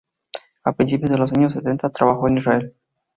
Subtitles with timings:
[0.65, 2.73] A principios de los años setenta trabajó en Israel.